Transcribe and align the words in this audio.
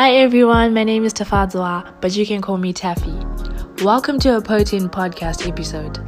Hi 0.00 0.12
everyone, 0.12 0.72
my 0.72 0.82
name 0.82 1.04
is 1.04 1.12
Tafadzwa, 1.12 2.00
but 2.00 2.16
you 2.16 2.24
can 2.24 2.40
call 2.40 2.56
me 2.56 2.72
Taffy. 2.72 3.12
Welcome 3.84 4.18
to 4.20 4.34
a 4.34 4.40
Potent 4.40 4.90
podcast 4.90 5.46
episode. 5.46 5.98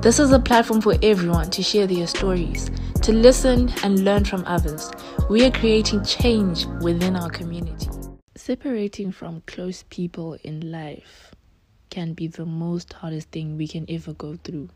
This 0.00 0.20
is 0.20 0.30
a 0.30 0.38
platform 0.38 0.80
for 0.80 0.94
everyone 1.02 1.50
to 1.50 1.60
share 1.60 1.88
their 1.88 2.06
stories, 2.06 2.70
to 3.02 3.10
listen 3.10 3.68
and 3.82 4.04
learn 4.04 4.24
from 4.24 4.44
others. 4.46 4.92
We 5.28 5.44
are 5.44 5.50
creating 5.50 6.04
change 6.04 6.66
within 6.80 7.16
our 7.16 7.28
community. 7.28 7.88
Separating 8.36 9.10
from 9.10 9.42
close 9.48 9.82
people 9.90 10.38
in 10.44 10.70
life 10.70 11.34
can 11.90 12.12
be 12.12 12.28
the 12.28 12.46
most 12.46 12.92
hardest 12.92 13.32
thing 13.32 13.56
we 13.56 13.66
can 13.66 13.84
ever 13.88 14.12
go 14.12 14.38
through. 14.44 14.68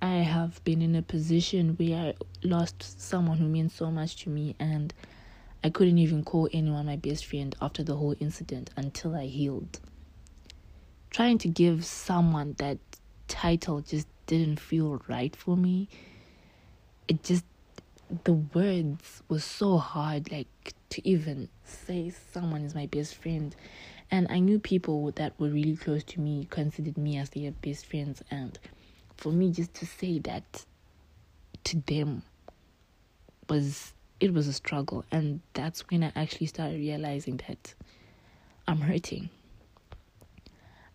I 0.00 0.22
have 0.22 0.64
been 0.64 0.80
in 0.80 0.94
a 0.94 1.02
position 1.02 1.74
where 1.76 1.98
I 1.98 2.14
lost 2.42 2.98
someone 2.98 3.36
who 3.36 3.46
means 3.46 3.74
so 3.74 3.90
much 3.90 4.24
to 4.24 4.30
me 4.30 4.56
and 4.58 4.94
I 5.64 5.70
couldn't 5.70 5.96
even 5.96 6.24
call 6.24 6.50
anyone 6.52 6.84
my 6.84 6.96
best 6.96 7.24
friend 7.24 7.56
after 7.58 7.82
the 7.82 7.96
whole 7.96 8.14
incident 8.20 8.68
until 8.76 9.16
I 9.16 9.24
healed. 9.24 9.80
Trying 11.08 11.38
to 11.38 11.48
give 11.48 11.86
someone 11.86 12.54
that 12.58 12.76
title 13.28 13.80
just 13.80 14.06
didn't 14.26 14.60
feel 14.60 15.00
right 15.08 15.34
for 15.34 15.56
me. 15.56 15.88
It 17.08 17.22
just, 17.22 17.46
the 18.24 18.34
words 18.34 19.22
were 19.30 19.40
so 19.40 19.78
hard, 19.78 20.30
like 20.30 20.74
to 20.90 21.08
even 21.08 21.48
say 21.64 22.12
someone 22.34 22.60
is 22.60 22.74
my 22.74 22.84
best 22.84 23.14
friend. 23.14 23.56
And 24.10 24.26
I 24.28 24.40
knew 24.40 24.58
people 24.58 25.12
that 25.12 25.32
were 25.40 25.48
really 25.48 25.76
close 25.76 26.04
to 26.04 26.20
me 26.20 26.46
considered 26.50 26.98
me 26.98 27.16
as 27.16 27.30
their 27.30 27.52
best 27.52 27.86
friends. 27.86 28.22
And 28.30 28.58
for 29.16 29.32
me, 29.32 29.50
just 29.50 29.72
to 29.74 29.86
say 29.86 30.18
that 30.18 30.66
to 31.64 31.82
them 31.86 32.22
was 33.48 33.93
it 34.20 34.32
was 34.32 34.46
a 34.48 34.52
struggle 34.52 35.04
and 35.10 35.40
that's 35.54 35.80
when 35.90 36.02
i 36.02 36.12
actually 36.14 36.46
started 36.46 36.78
realizing 36.78 37.36
that 37.48 37.74
i'm 38.66 38.80
hurting. 38.80 39.28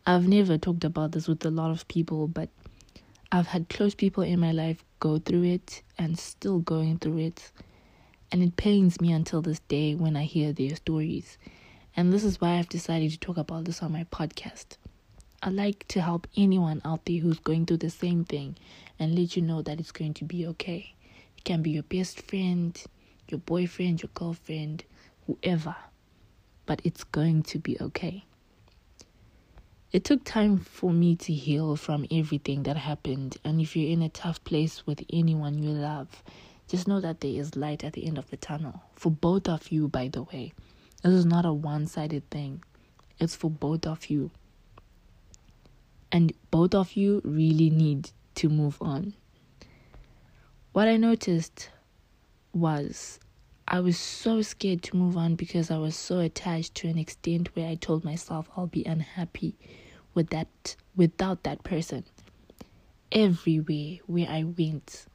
I've 0.05 0.27
never 0.27 0.58
talked 0.58 0.84
about 0.84 1.12
this 1.12 1.27
with 1.27 1.46
a 1.46 1.52
lot 1.52 1.71
of 1.71 1.88
people 1.88 2.27
but 2.27 2.49
i've 3.32 3.48
had 3.48 3.70
close 3.70 3.93
people 3.93 4.24
in 4.24 4.40
my 4.40 4.52
life 4.52 4.84
go 4.99 5.20
through 5.20 5.43
it 5.43 5.82
and 5.98 6.18
still 6.18 6.60
going 6.60 6.98
through 6.98 7.20
it 7.20 7.52
and 8.32 8.43
it 8.43 8.55
pains 8.55 9.02
me 9.02 9.12
until 9.12 9.41
this 9.41 9.60
day 9.68 9.96
when 9.96 10.15
i 10.15 10.24
hear 10.24 10.54
their 10.54 10.76
stories. 10.76 11.38
And 11.96 12.13
this 12.13 12.24
is 12.24 12.40
why 12.40 12.58
i've 12.58 12.70
decided 12.70 13.12
to 13.12 13.20
talk 13.20 13.38
about 13.38 13.65
this 13.65 13.82
on 13.82 13.91
my 13.91 14.04
podcast. 14.05 14.77
I 15.41 15.49
like 15.49 15.88
to 15.90 16.02
help 16.02 16.27
anyone 16.36 16.82
out 16.84 17.05
there 17.05 17.20
who's 17.20 17.40
going 17.40 17.65
through 17.65 17.77
the 17.77 17.90
same 17.90 18.26
thing 18.26 18.58
and 18.99 19.18
let 19.18 19.36
you 19.36 19.41
know 19.41 19.62
that 19.62 19.80
it's 19.80 19.91
going 19.91 20.13
to 20.15 20.26
be 20.26 20.46
okay. 20.48 20.93
It 21.38 21.43
can 21.46 21.62
be 21.62 21.71
your 21.71 21.84
best 21.84 22.21
friend 22.21 22.82
your 23.32 23.40
boyfriend, 23.40 24.02
your 24.02 24.10
girlfriend, 24.13 24.84
whoever, 25.27 25.76
but 26.66 26.82
it's 26.84 27.04
going 27.04 27.44
to 27.44 27.60
be 27.60 27.77
okay. 27.80 28.26
It 29.91 30.04
took 30.04 30.24
time 30.24 30.58
for 30.60 30.91
me 30.91 31.16
to 31.16 31.34
heal 31.34 31.76
from 31.76 32.05
everything 32.12 32.63
that 32.63 32.77
happened, 32.77 33.38
and 33.44 33.60
if 33.60 33.76
you're 33.76 33.90
in 33.90 34.04
a 34.04 34.10
tough 34.10 34.44
place 34.44 34.86
with 34.86 35.04
anyone 35.12 35.58
you 35.58 35.71
love, 35.71 36.24
just 36.68 36.88
know 36.88 37.02
that 37.02 37.21
there 37.21 37.32
is 37.32 37.55
light 37.55 37.84
at 37.84 37.94
the 37.94 38.05
end 38.05 38.20
of 38.20 38.30
the 38.30 38.38
tunnel. 38.38 38.84
For 38.94 39.10
both 39.10 39.49
of 39.49 39.71
you, 39.71 39.88
by 39.88 40.08
the 40.08 40.21
way. 40.21 40.54
This 41.02 41.14
is 41.14 41.26
not 41.26 41.46
a 41.46 41.54
one 41.54 41.88
sided 41.88 42.30
thing, 42.30 42.64
it's 43.20 43.36
for 43.36 43.49
both 43.49 43.88
of 43.88 44.10
you. 44.10 44.30
And 46.12 46.34
both 46.52 46.76
of 46.76 46.93
you 46.93 47.21
really 47.24 47.70
need 47.70 48.12
to 48.36 48.49
move 48.49 48.77
on. 48.82 49.14
What 50.71 50.88
I 50.88 50.98
noticed 50.98 51.70
was 52.54 53.20
I 53.72 53.82
was 53.82 54.00
so 54.00 54.42
scared 54.42 54.82
to 54.84 54.96
move 54.98 55.16
on 55.16 55.36
because 55.36 55.70
I 55.70 55.78
was 55.78 55.96
so 55.96 56.20
attached 56.20 56.74
to 56.76 56.88
an 56.88 56.98
extent 56.98 57.55
where 57.55 57.70
I 57.70 57.76
told 57.76 58.04
myself 58.04 58.50
I'll 58.58 58.66
be 58.66 58.84
unhappy 58.84 59.55
with 60.16 60.32
that 60.32 60.76
without 60.96 61.44
that 61.44 61.62
person. 61.64 62.04
Everywhere 63.12 64.00
where 64.08 64.28
I 64.28 64.44
went, 64.44 65.06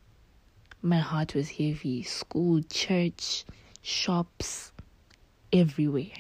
my 0.83 1.01
heart 1.01 1.35
was 1.35 1.51
heavy. 1.51 2.05
School, 2.05 2.63
church, 2.63 3.45
shops, 3.83 4.71
everywhere. 5.53 6.13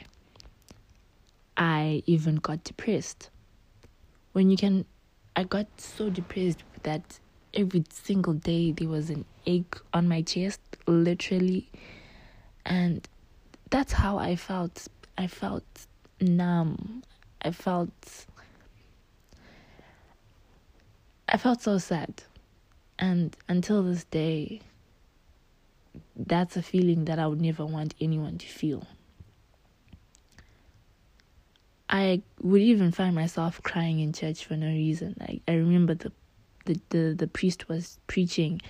I 1.57 2.03
even 2.07 2.37
got 2.37 2.65
depressed. 2.65 3.31
When 4.33 4.51
you 4.51 4.57
can 4.57 4.87
I 5.37 5.45
got 5.45 5.67
so 5.77 6.11
depressed 6.11 6.65
that 6.83 7.21
every 7.55 7.85
single 7.91 8.35
day 8.35 8.73
there 8.73 8.89
was 8.89 9.11
an 9.11 9.25
ache 9.47 9.77
on 9.93 10.09
my 10.09 10.23
chest, 10.23 10.61
literally. 10.87 11.71
And 12.67 13.07
that's 13.71 13.93
how 13.93 14.19
I 14.19 14.37
felt. 14.37 14.89
I 15.17 15.27
felt 15.27 15.65
numb. 16.21 17.03
I 17.43 17.51
felt. 17.51 18.27
I 21.29 21.37
felt 21.37 21.63
so 21.63 21.79
sad. 21.79 22.23
And 22.99 23.37
until 23.49 23.83
this 23.83 24.05
day, 24.05 24.61
that's 26.17 26.57
a 26.57 26.63
feeling 26.63 27.07
that 27.07 27.19
I 27.19 27.27
would 27.27 27.41
never 27.41 27.65
want 27.65 27.95
anyone 28.01 28.39
to 28.39 28.47
feel. 28.47 28.87
I 31.89 32.23
would 32.41 32.63
even 32.63 32.93
find 32.93 33.15
myself 33.15 33.63
crying 33.63 34.01
in 34.01 34.13
church 34.13 34.45
for 34.45 34.57
no 34.57 34.67
reason. 34.67 35.17
Like 35.21 35.43
I 35.47 35.55
remember 35.55 35.95
the 35.95 36.13
the, 36.65 36.81
the, 36.91 37.15
the 37.17 37.27
priest 37.27 37.69
was 37.69 37.99
preaching 38.07 38.61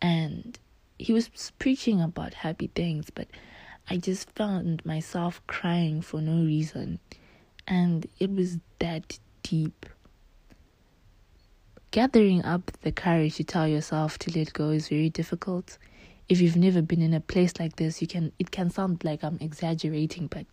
and 0.00 0.58
he 0.98 1.12
was 1.12 1.30
preaching 1.58 2.00
about 2.00 2.34
happy 2.34 2.70
things, 2.74 3.10
but 3.10 3.28
I 3.88 3.96
just 3.96 4.30
found 4.30 4.84
myself 4.86 5.42
crying 5.46 6.00
for 6.02 6.20
no 6.20 6.44
reason. 6.44 6.98
And 7.66 8.06
it 8.18 8.30
was 8.30 8.58
that 8.78 9.18
deep. 9.42 9.86
Gathering 11.90 12.44
up 12.44 12.72
the 12.82 12.92
courage 12.92 13.36
to 13.36 13.44
tell 13.44 13.68
yourself 13.68 14.18
to 14.20 14.38
let 14.38 14.52
go 14.52 14.70
is 14.70 14.88
very 14.88 15.10
difficult. 15.10 15.78
If 16.28 16.40
you've 16.40 16.56
never 16.56 16.82
been 16.82 17.02
in 17.02 17.14
a 17.14 17.20
place 17.20 17.52
like 17.60 17.76
this, 17.76 18.00
you 18.00 18.08
can 18.08 18.32
it 18.38 18.50
can 18.50 18.70
sound 18.70 19.04
like 19.04 19.22
I'm 19.22 19.38
exaggerating, 19.40 20.26
but 20.26 20.46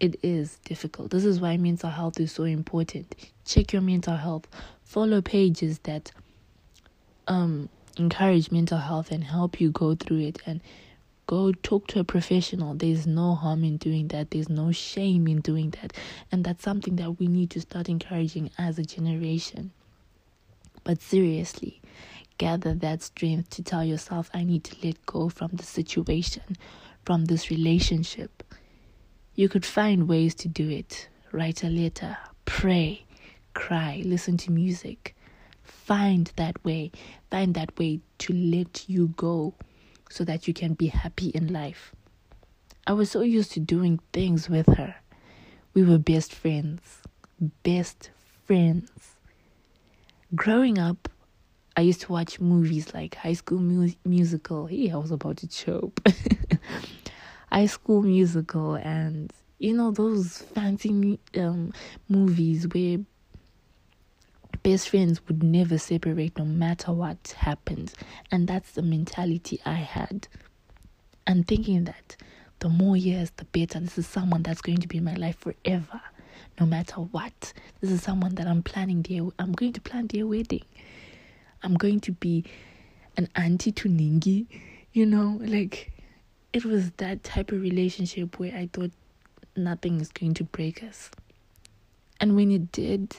it 0.00 0.16
is 0.22 0.58
difficult. 0.64 1.10
This 1.10 1.24
is 1.24 1.40
why 1.40 1.56
mental 1.56 1.90
health 1.90 2.18
is 2.18 2.32
so 2.32 2.44
important. 2.44 3.14
Check 3.44 3.72
your 3.72 3.82
mental 3.82 4.16
health. 4.16 4.48
Follow 4.84 5.20
pages 5.20 5.80
that 5.80 6.12
um 7.26 7.68
encourage 7.96 8.50
mental 8.50 8.78
health 8.78 9.10
and 9.10 9.24
help 9.24 9.60
you 9.60 9.70
go 9.70 9.94
through 9.94 10.20
it 10.20 10.42
and 10.46 10.60
go 11.26 11.52
talk 11.52 11.86
to 11.88 12.00
a 12.00 12.04
professional. 12.04 12.74
There's 12.74 13.06
no 13.06 13.34
harm 13.34 13.64
in 13.64 13.76
doing 13.78 14.08
that. 14.08 14.30
There's 14.30 14.48
no 14.48 14.72
shame 14.72 15.26
in 15.26 15.40
doing 15.40 15.70
that. 15.80 15.92
And 16.30 16.44
that's 16.44 16.62
something 16.62 16.96
that 16.96 17.18
we 17.18 17.28
need 17.28 17.50
to 17.50 17.60
start 17.60 17.88
encouraging 17.88 18.50
as 18.58 18.78
a 18.78 18.84
generation. 18.84 19.72
But 20.82 21.00
seriously, 21.00 21.80
gather 22.36 22.74
that 22.74 23.02
strength 23.02 23.50
to 23.50 23.62
tell 23.62 23.84
yourself, 23.84 24.30
I 24.34 24.44
need 24.44 24.64
to 24.64 24.76
let 24.86 25.06
go 25.06 25.28
from 25.30 25.52
the 25.54 25.62
situation, 25.62 26.56
from 27.04 27.24
this 27.24 27.48
relationship. 27.48 28.42
You 29.34 29.48
could 29.48 29.64
find 29.64 30.06
ways 30.08 30.34
to 30.36 30.48
do 30.48 30.68
it. 30.68 31.08
Write 31.32 31.64
a 31.64 31.68
letter, 31.68 32.18
pray, 32.44 33.06
cry, 33.54 34.02
listen 34.04 34.36
to 34.38 34.52
music. 34.52 35.16
Find 35.62 36.30
that 36.36 36.62
way. 36.64 36.92
Find 37.30 37.54
that 37.54 37.78
way 37.78 38.00
to 38.18 38.32
let 38.32 38.88
you 38.88 39.08
go 39.16 39.54
so 40.10 40.24
that 40.24 40.46
you 40.46 40.54
can 40.54 40.74
be 40.74 40.88
happy 40.88 41.28
in 41.28 41.52
life. 41.52 41.92
I 42.86 42.92
was 42.92 43.10
so 43.10 43.22
used 43.22 43.52
to 43.52 43.60
doing 43.60 44.00
things 44.12 44.48
with 44.50 44.66
her. 44.76 44.96
We 45.72 45.82
were 45.82 45.98
best 45.98 46.34
friends. 46.34 47.00
Best 47.62 48.10
friends. 48.44 48.90
Growing 50.34 50.78
up, 50.78 51.08
I 51.76 51.80
used 51.80 52.02
to 52.02 52.12
watch 52.12 52.40
movies 52.40 52.94
like 52.94 53.16
High 53.16 53.32
School 53.32 53.58
mu- 53.58 53.90
Musical. 54.04 54.66
Hey, 54.66 54.90
I 54.90 54.96
was 54.96 55.10
about 55.10 55.38
to 55.38 55.48
choke. 55.48 56.00
High 57.52 57.66
School 57.66 58.02
Musical, 58.02 58.74
and 58.74 59.32
you 59.58 59.74
know 59.74 59.90
those 59.90 60.38
fancy 60.38 61.18
um, 61.36 61.72
movies 62.08 62.68
where 62.68 62.98
best 64.64 64.88
friends 64.88 65.20
would 65.28 65.42
never 65.42 65.78
separate 65.78 66.36
no 66.38 66.44
matter 66.44 66.90
what 66.90 67.36
happens. 67.38 67.94
And 68.32 68.48
that's 68.48 68.72
the 68.72 68.82
mentality 68.82 69.60
I 69.64 69.74
had. 69.74 70.26
And 71.26 71.46
thinking 71.46 71.84
that 71.84 72.16
the 72.58 72.70
more 72.70 72.96
years, 72.96 73.30
the 73.36 73.44
better. 73.44 73.78
This 73.78 73.98
is 73.98 74.06
someone 74.06 74.42
that's 74.42 74.62
going 74.62 74.78
to 74.78 74.88
be 74.88 74.98
in 74.98 75.04
my 75.04 75.14
life 75.14 75.36
forever, 75.38 76.00
no 76.58 76.66
matter 76.66 76.96
what. 76.96 77.52
This 77.80 77.90
is 77.90 78.02
someone 78.02 78.34
that 78.36 78.46
I'm 78.46 78.62
planning 78.62 79.02
their, 79.02 79.28
I'm 79.38 79.52
going 79.52 79.74
to 79.74 79.80
plan 79.82 80.06
their 80.06 80.26
wedding. 80.26 80.64
I'm 81.62 81.74
going 81.74 82.00
to 82.00 82.12
be 82.12 82.44
an 83.16 83.28
auntie 83.36 83.72
to 83.72 83.88
Ningi, 83.88 84.46
you 84.92 85.04
know, 85.06 85.38
like 85.42 85.92
it 86.54 86.64
was 86.64 86.90
that 86.92 87.22
type 87.22 87.52
of 87.52 87.60
relationship 87.60 88.38
where 88.38 88.54
I 88.54 88.70
thought 88.72 88.92
nothing 89.56 90.00
is 90.00 90.08
going 90.08 90.34
to 90.34 90.44
break 90.44 90.82
us. 90.82 91.10
And 92.20 92.34
when 92.34 92.50
it 92.50 92.72
did, 92.72 93.16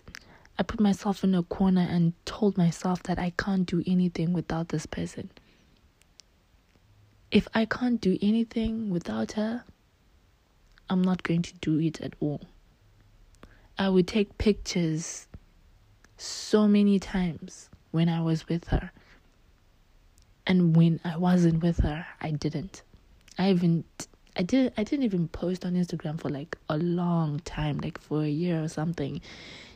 I 0.57 0.63
put 0.63 0.79
myself 0.79 1.23
in 1.23 1.35
a 1.35 1.43
corner 1.43 1.85
and 1.89 2.13
told 2.25 2.57
myself 2.57 3.03
that 3.03 3.19
I 3.19 3.31
can't 3.37 3.65
do 3.65 3.83
anything 3.85 4.33
without 4.33 4.69
this 4.69 4.85
person. 4.85 5.29
If 7.31 7.47
I 7.53 7.65
can't 7.65 7.99
do 7.99 8.17
anything 8.21 8.89
without 8.89 9.33
her, 9.33 9.63
I'm 10.89 11.01
not 11.01 11.23
going 11.23 11.41
to 11.41 11.53
do 11.55 11.79
it 11.79 11.99
at 12.01 12.13
all. 12.19 12.41
I 13.77 13.89
would 13.89 14.07
take 14.07 14.37
pictures 14.37 15.27
so 16.17 16.67
many 16.67 16.99
times 16.99 17.69
when 17.91 18.07
I 18.07 18.21
was 18.21 18.47
with 18.47 18.67
her. 18.69 18.91
And 20.47 20.75
when 20.75 20.99
I 21.03 21.17
wasn't 21.17 21.61
with 21.61 21.79
her, 21.79 22.05
I 22.21 22.31
didn't. 22.31 22.83
I 23.37 23.49
even 23.49 23.83
I 24.37 24.43
did 24.43 24.73
I 24.77 24.83
didn't 24.83 25.03
even 25.03 25.27
post 25.27 25.65
on 25.65 25.73
Instagram 25.73 26.19
for 26.19 26.29
like 26.29 26.57
a 26.69 26.77
long 26.77 27.39
time, 27.39 27.79
like 27.79 27.99
for 27.99 28.23
a 28.23 28.29
year 28.29 28.63
or 28.63 28.67
something. 28.67 29.21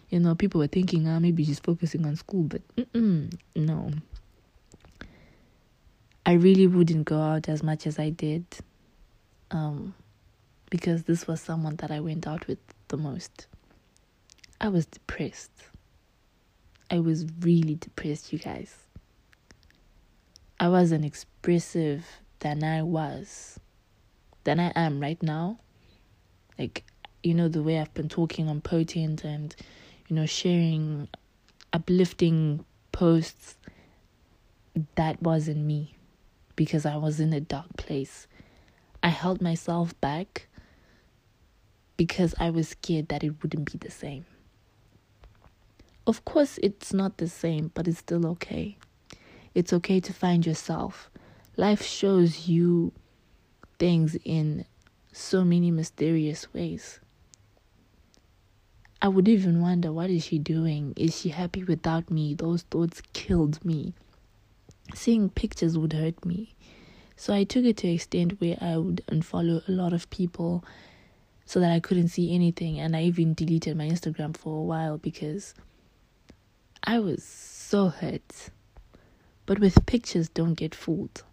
You 0.10 0.20
know, 0.20 0.36
people 0.36 0.60
were 0.60 0.68
thinking, 0.68 1.08
ah, 1.08 1.20
maybe 1.20 1.44
she's 1.44 1.60
focusing 1.60 2.06
on 2.06 2.16
school, 2.16 2.44
but 2.44 2.62
no. 3.56 3.92
I 6.26 6.34
really 6.34 6.68
wouldn't 6.68 7.06
go 7.06 7.20
out 7.22 7.50
as 7.50 7.64
much 7.64 7.88
as 7.88 8.00
I 8.00 8.10
did. 8.10 8.46
Um 9.52 9.94
because 10.70 11.04
this 11.04 11.28
was 11.28 11.42
someone 11.42 11.76
that 11.78 11.92
I 11.92 12.00
went 12.00 12.28
out 12.28 12.48
with 12.48 12.60
the 12.90 12.98
most. 12.98 13.48
I 14.62 14.68
was 14.68 14.86
depressed. 14.86 15.52
I 16.92 17.00
was 17.00 17.26
really 17.42 17.76
depressed, 17.76 18.32
you 18.34 18.40
guys. 18.40 18.76
I 20.60 20.70
wasn't 20.70 21.06
expressive 21.06 22.06
than 22.40 22.64
I 22.64 22.84
was, 22.84 23.60
than 24.44 24.60
I 24.60 24.72
am 24.76 25.00
right 25.00 25.22
now. 25.24 25.60
Like, 26.58 26.84
you 27.24 27.34
know, 27.34 27.48
the 27.48 27.64
way 27.64 27.80
I've 27.80 27.94
been 27.94 28.10
talking 28.10 28.50
on 28.50 28.62
Potent 28.62 29.24
and, 29.24 29.56
you 30.10 30.16
know, 30.16 30.26
sharing 30.26 31.08
uplifting 31.72 32.66
posts, 32.92 33.56
that 34.96 35.22
wasn't 35.22 35.60
me 35.60 35.96
because 36.56 36.86
I 36.86 36.98
was 36.98 37.20
in 37.20 37.32
a 37.32 37.40
dark 37.40 37.78
place. 37.78 38.28
I 39.02 39.10
held 39.10 39.42
myself 39.42 40.00
back 40.02 40.48
because 41.96 42.34
I 42.40 42.50
was 42.50 42.70
scared 42.70 43.10
that 43.10 43.24
it 43.24 43.42
wouldn't 43.42 43.72
be 43.72 43.78
the 43.78 43.92
same. 43.92 44.26
Of 46.08 46.26
course, 46.26 46.60
it's 46.64 46.92
not 46.92 47.18
the 47.18 47.30
same, 47.30 47.72
but 47.76 47.88
it's 47.88 48.00
still 48.00 48.26
okay. 48.28 48.78
It's 49.54 49.72
okay 49.74 50.00
to 50.00 50.12
find 50.12 50.46
yourself. 50.46 51.12
Life 51.56 51.84
shows 51.84 52.48
you 52.48 52.94
things 53.78 54.18
in 54.26 54.66
so 55.12 55.44
many 55.44 55.70
mysterious 55.70 56.52
ways. 56.52 57.00
I 59.02 59.08
would 59.08 59.30
even 59.30 59.62
wonder 59.62 59.94
what 59.94 60.10
is 60.10 60.26
she 60.26 60.40
doing? 60.40 60.94
Is 60.98 61.18
she 61.18 61.30
happy 61.30 61.64
without 61.64 62.12
me? 62.12 62.34
Those 62.34 62.64
thoughts 62.64 63.02
killed 63.14 63.64
me. 63.64 63.94
Seeing 64.94 65.30
pictures 65.30 65.78
would 65.78 65.94
hurt 65.94 66.26
me. 66.26 66.54
So 67.16 67.34
I 67.34 67.46
took 67.46 67.64
it 67.64 67.78
to 67.78 67.88
an 67.88 67.94
extent 67.94 68.42
where 68.42 68.58
I 68.60 68.76
would 68.78 69.02
unfollow 69.08 69.66
a 69.68 69.72
lot 69.72 69.94
of 69.94 70.10
people 70.10 70.66
so 71.46 71.62
that 71.62 71.72
I 71.72 71.80
couldn't 71.80 72.10
see 72.10 72.36
anything. 72.36 72.78
And 72.78 72.94
I 72.94 73.04
even 73.04 73.34
deleted 73.34 73.78
my 73.78 73.88
Instagram 73.88 74.36
for 74.36 74.58
a 74.58 74.64
while 74.64 74.98
because 74.98 75.54
I 76.84 77.00
was 77.00 77.24
so 77.24 77.88
hurt. 77.88 78.50
But 79.46 79.60
with 79.60 79.86
pictures, 79.86 80.28
don't 80.28 80.56
get 80.56 80.76
fooled. 80.76 81.24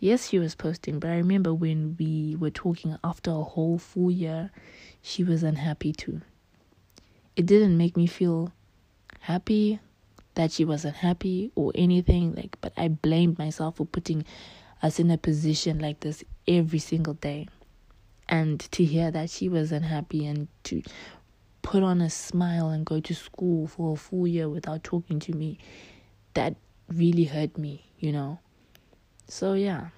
Yes, 0.00 0.28
she 0.28 0.38
was 0.38 0.54
posting, 0.54 0.98
but 0.98 1.10
I 1.10 1.16
remember 1.16 1.54
when 1.54 1.96
we 1.98 2.36
were 2.36 2.50
talking 2.50 2.96
after 3.02 3.30
a 3.30 3.42
whole 3.42 3.78
full 3.78 4.10
year, 4.10 4.50
she 5.02 5.24
was 5.24 5.42
unhappy 5.42 5.92
too. 5.92 6.20
It 7.38 7.46
didn't 7.46 7.78
make 7.78 7.96
me 7.96 8.08
feel 8.08 8.52
happy 9.20 9.78
that 10.34 10.50
she 10.50 10.64
wasn't 10.64 10.96
happy 10.96 11.52
or 11.54 11.70
anything 11.76 12.34
like 12.34 12.58
but 12.60 12.72
I 12.76 12.88
blamed 12.88 13.38
myself 13.38 13.76
for 13.76 13.86
putting 13.86 14.24
us 14.82 14.98
in 14.98 15.08
a 15.12 15.16
position 15.16 15.78
like 15.78 16.00
this 16.00 16.24
every 16.48 16.80
single 16.80 17.14
day. 17.14 17.46
And 18.28 18.58
to 18.72 18.84
hear 18.84 19.12
that 19.12 19.30
she 19.30 19.48
wasn't 19.48 19.84
happy 19.84 20.26
and 20.26 20.48
to 20.64 20.82
put 21.62 21.84
on 21.84 22.00
a 22.00 22.10
smile 22.10 22.70
and 22.70 22.84
go 22.84 22.98
to 22.98 23.14
school 23.14 23.68
for 23.68 23.92
a 23.92 23.96
full 23.96 24.26
year 24.26 24.48
without 24.48 24.82
talking 24.82 25.20
to 25.20 25.32
me 25.32 25.58
that 26.34 26.56
really 26.88 27.24
hurt 27.24 27.56
me 27.56 27.84
you 28.00 28.10
know? 28.10 28.40
So 29.28 29.54
yeah. 29.54 29.90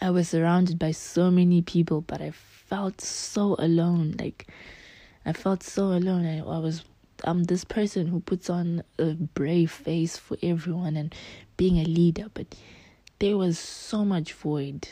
I 0.00 0.08
was 0.08 0.30
surrounded 0.30 0.78
by 0.78 0.92
so 0.92 1.30
many 1.30 1.60
people 1.60 2.00
but 2.00 2.22
i 2.22 2.30
felt 2.30 3.02
so 3.02 3.54
alone 3.58 4.14
like 4.18 4.46
i 5.26 5.34
felt 5.34 5.62
so 5.62 5.86
alone 5.88 6.26
i, 6.26 6.38
I 6.38 6.58
was 6.58 6.84
i'm 7.24 7.44
this 7.44 7.64
person 7.64 8.08
who 8.08 8.20
puts 8.20 8.50
on 8.50 8.84
a 8.98 9.14
brave 9.14 9.72
face 9.72 10.18
for 10.18 10.38
everyone 10.42 10.96
and 10.96 11.14
being 11.58 11.78
a 11.78 11.84
leader 11.84 12.26
but 12.34 12.56
there 13.18 13.38
was 13.38 13.58
so 13.58 14.04
much 14.04 14.34
void 14.34 14.88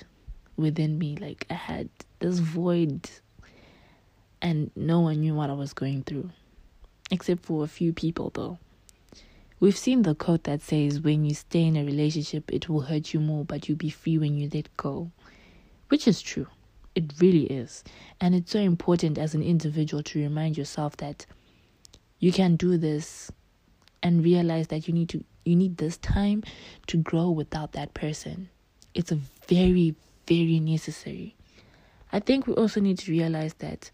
within 0.57 0.99
me. 0.99 1.17
Like 1.17 1.47
I 1.51 1.55
had 1.55 1.89
this 2.21 2.39
void 2.39 3.11
and 4.41 4.71
no 4.77 5.01
one 5.01 5.21
knew 5.21 5.35
what 5.35 5.51
I 5.51 5.55
was 5.55 5.75
going 5.75 6.05
through. 6.05 6.31
Except 7.11 7.45
for 7.45 7.65
a 7.65 7.69
few 7.69 7.93
people 7.93 8.31
though. 8.35 8.59
We've 9.61 9.77
seen 9.77 10.03
the 10.03 10.15
quote 10.15 10.45
that 10.45 10.63
says 10.63 11.01
when 11.01 11.25
you 11.25 11.35
stay 11.35 11.65
in 11.65 11.77
a 11.77 11.85
relationship 11.85 12.53
it 12.53 12.69
will 12.69 12.83
hurt 12.83 13.15
you 13.15 13.21
more 13.21 13.45
but 13.45 13.69
you'll 13.69 13.79
be 13.79 13.91
free 13.91 14.19
when 14.19 14.37
you 14.37 14.51
let 14.53 14.75
go. 14.77 15.11
Which 15.89 16.09
is 16.09 16.23
true. 16.23 16.49
It 16.95 17.13
really 17.21 17.45
is. 17.47 17.83
And 18.21 18.35
it's 18.35 18.53
so 18.53 18.61
important 18.61 19.19
as 19.19 19.35
an 19.35 19.43
individual 19.43 20.03
to 20.05 20.19
remind 20.21 20.57
yourself 20.57 20.97
that 20.99 21.27
you 22.19 22.33
can 22.33 22.57
do 22.57 22.77
this 22.77 23.33
and 24.03 24.25
realize 24.25 24.69
that 24.69 24.87
you 24.87 24.95
need 24.95 25.09
to 25.11 25.25
you 25.45 25.57
need 25.57 25.77
this 25.77 25.99
time 25.99 26.43
to 26.87 26.97
grow 26.97 27.31
without 27.31 27.73
that 27.73 27.93
person. 27.95 28.49
It's 28.95 29.13
a 29.13 29.19
very 29.49 29.95
very 30.27 30.61
necessary. 30.61 31.35
I 32.13 32.21
think 32.21 32.47
we 32.47 32.55
also 32.55 32.81
need 32.81 32.99
to 33.01 33.11
realize 33.11 33.55
that 33.55 33.91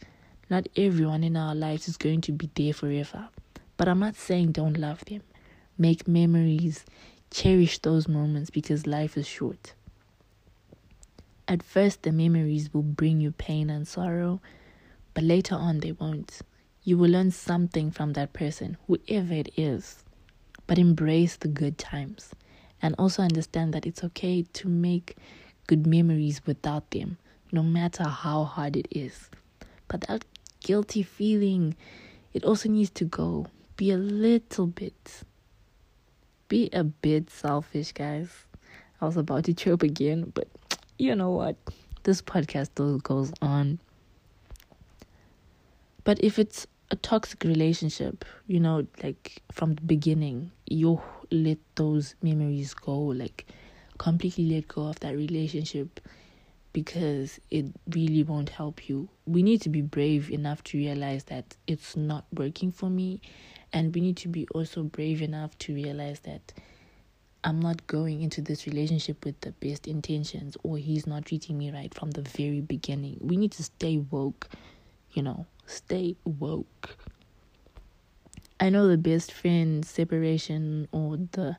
not 0.50 0.69
everyone 0.76 1.25
in 1.25 1.37
our 1.37 1.55
lives 1.55 1.88
is 1.88 1.97
going 1.97 2.20
to 2.23 2.32
be 2.32 2.50
there 2.55 2.75
forever. 2.75 3.29
But 3.76 3.88
I'm 3.88 4.00
not 4.00 4.14
saying 4.17 4.52
don't 4.52 4.76
love 4.76 5.05
them. 5.06 5.23
Make 5.79 6.06
memories, 6.06 6.85
cherish 7.31 7.79
those 7.79 8.06
moments 8.06 8.50
because 8.50 8.87
life 8.87 9.17
is 9.17 9.26
short. 9.26 9.73
At 11.50 11.64
first, 11.64 12.05
the 12.05 12.12
memories 12.12 12.73
will 12.73 12.85
bring 12.85 13.20
you 13.20 13.32
pain 13.32 13.70
and 13.70 13.88
sorrow, 13.88 14.41
but 15.14 15.25
later 15.25 15.56
on, 15.56 15.81
they 15.81 15.91
won't. 15.91 16.43
You 16.85 16.97
will 16.97 17.11
learn 17.11 17.32
something 17.32 17.91
from 17.91 18.12
that 18.12 18.32
person, 18.32 18.76
whoever 18.87 19.35
it 19.35 19.49
is. 19.56 20.05
But 20.69 20.79
embrace 20.79 21.35
the 21.35 21.49
good 21.49 21.76
times 21.76 22.37
and 22.81 22.94
also 23.00 23.25
understand 23.25 23.75
that 23.75 23.85
it's 23.85 24.05
okay 24.05 24.43
to 24.52 24.69
make 24.69 25.17
good 25.67 25.88
memories 25.88 26.41
without 26.47 26.88
them, 26.93 27.19
no 27.50 27.64
matter 27.64 28.05
how 28.05 28.44
hard 28.44 28.76
it 28.76 28.87
is. 28.93 29.29
But 29.88 30.02
that 30.02 30.25
guilty 30.61 31.02
feeling, 31.02 31.75
it 32.33 32.45
also 32.45 32.69
needs 32.69 32.90
to 32.90 33.04
go. 33.04 33.49
Be 33.76 33.90
a 33.90 33.97
little 33.97 34.69
bit. 34.69 35.25
Be 36.47 36.71
a 36.73 36.85
bit 36.85 37.28
selfish, 37.28 37.90
guys. 37.90 38.47
I 39.00 39.07
was 39.07 39.16
about 39.16 39.47
to 39.47 39.54
choke 39.62 39.83
again, 39.83 40.30
but 40.33 40.47
you 41.00 41.16
know 41.16 41.30
what? 41.30 41.57
This 42.02 42.21
podcast 42.21 42.66
still 42.66 42.99
goes 42.99 43.33
on. 43.40 43.80
But 46.04 46.23
if 46.23 46.38
it's 46.38 46.66
a 46.90 46.97
toxic 46.97 47.45
relationship, 47.45 48.25
you 48.47 48.61
know, 48.61 48.87
like 49.02 49.42
from 49.50 49.75
the 49.75 49.83
beginning, 49.83 50.50
you 50.66 51.00
let 51.30 51.59
those 51.76 52.14
memories 52.23 52.75
go. 52.75 52.99
Like 52.99 53.47
completely 53.99 54.50
let 54.50 54.69
go 54.69 54.88
of 54.88 55.00
that 55.00 55.16
relationship 55.16 56.00
because 56.73 57.40
it 57.50 57.66
really 57.95 58.23
won't 58.23 58.50
help 58.50 58.88
you. 58.88 59.09
We 59.26 59.42
need 59.42 59.62
to 59.62 59.69
be 59.69 59.80
brave 59.80 60.30
enough 60.30 60.62
to 60.64 60.78
realize 60.78 61.25
that 61.25 61.57
it's 61.66 61.97
not 61.97 62.25
working 62.35 62.73
for 62.73 62.90
me, 62.90 63.21
and 63.73 63.95
we 63.95 64.00
need 64.00 64.16
to 64.19 64.28
be 64.28 64.47
also 64.54 64.83
brave 64.83 65.23
enough 65.23 65.57
to 65.61 65.75
realize 65.75 66.21
that 66.21 66.52
I'm 67.42 67.61
not 67.61 67.87
going 67.87 68.23
into 68.23 68.42
this 68.42 68.66
relationship 68.66 69.25
with 69.25 69.40
the 69.40 69.52
best 69.52 69.87
intentions, 69.87 70.56
or 70.62 70.76
he's 70.78 71.06
not 71.06 71.25
treating 71.26 71.56
me 71.56 71.70
right 71.70 71.92
from 71.94 72.11
the 72.11 72.23
very 72.23 72.61
beginning. 72.61 73.18
We 73.20 73.37
need 73.37 73.52
to 73.52 73.62
stay 73.62 73.99
woke, 73.99 74.49
you 75.12 75.23
know, 75.23 75.47
stay 75.66 76.16
woke. 76.25 76.97
I 78.59 78.68
know 78.68 78.88
the 78.88 78.99
best 78.99 79.32
friend 79.32 79.85
separation 79.85 80.87
or 80.92 81.16
the 81.16 81.56